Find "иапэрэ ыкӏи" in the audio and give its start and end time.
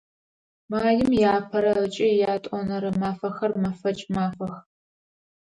1.21-2.09